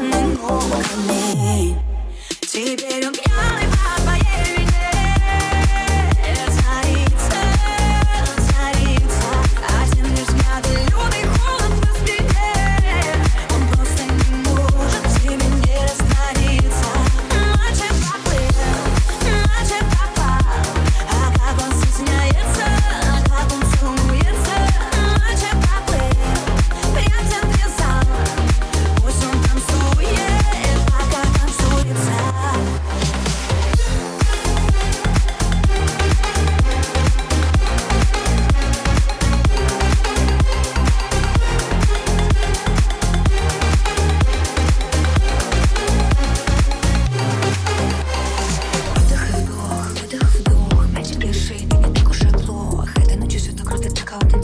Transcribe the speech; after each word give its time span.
I'm 0.00 0.30
with 0.70 1.08
me. 1.08 1.76
Tea, 2.42 2.76
babe, 2.76 3.02
don't. 3.02 3.67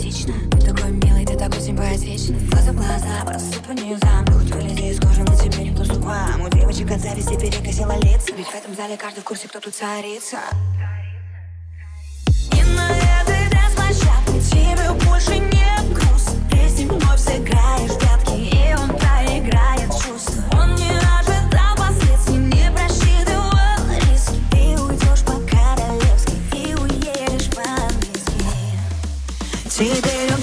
Ты 0.05 0.61
такой 0.61 0.91
милый, 0.91 1.25
ты 1.25 1.35
такой 1.35 1.63
симпатичный 1.63 2.39
Глаза 2.51 2.73
в 2.73 2.77
глаза, 2.77 3.25
просто 3.25 3.59
по 3.63 3.73
низам 3.73 4.25
Дух 4.27 4.43
вылези 4.55 4.91
из 4.91 5.01
кожи, 5.01 5.23
на 5.23 5.35
тебе 5.35 5.65
никто 5.65 5.83
с 5.83 5.97
ума 5.97 6.29
У 6.45 6.51
девочек 6.51 6.91
от 6.91 7.01
зависти 7.01 7.35
перекосила 7.41 7.97
лица. 7.97 8.35
Ведь 8.37 8.47
в 8.47 8.55
этом 8.55 8.75
зале 8.75 8.99
каждый 8.99 9.21
в 9.21 9.25
курсе, 9.25 9.49
кто 9.49 9.61
тут 9.61 9.75
царица 9.75 10.41
Today 29.75 30.34